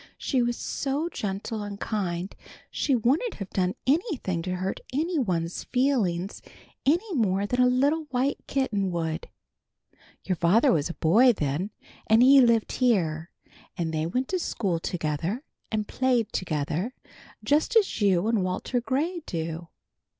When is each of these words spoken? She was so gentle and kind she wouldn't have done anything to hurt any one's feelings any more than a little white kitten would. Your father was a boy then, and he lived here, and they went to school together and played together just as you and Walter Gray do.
She 0.17 0.41
was 0.41 0.57
so 0.57 1.09
gentle 1.09 1.61
and 1.61 1.79
kind 1.79 2.35
she 2.71 2.95
wouldn't 2.95 3.35
have 3.35 3.51
done 3.51 3.75
anything 3.85 4.41
to 4.41 4.55
hurt 4.55 4.79
any 4.91 5.19
one's 5.19 5.65
feelings 5.65 6.41
any 6.87 7.13
more 7.13 7.45
than 7.45 7.61
a 7.61 7.67
little 7.67 8.05
white 8.05 8.39
kitten 8.47 8.89
would. 8.89 9.29
Your 10.23 10.37
father 10.37 10.71
was 10.71 10.89
a 10.89 10.95
boy 10.95 11.33
then, 11.33 11.69
and 12.07 12.23
he 12.23 12.41
lived 12.41 12.71
here, 12.71 13.29
and 13.77 13.93
they 13.93 14.07
went 14.07 14.27
to 14.29 14.39
school 14.39 14.79
together 14.79 15.43
and 15.71 15.87
played 15.87 16.33
together 16.33 16.95
just 17.43 17.75
as 17.77 18.01
you 18.01 18.25
and 18.27 18.43
Walter 18.43 18.81
Gray 18.81 19.19
do. 19.27 19.67